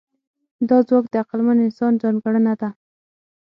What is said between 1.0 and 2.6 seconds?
د عقلمن انسان ځانګړنه